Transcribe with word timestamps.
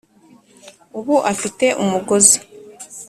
ubu 0.99 1.15
afite 1.31 1.65
umugozi. 1.83 2.37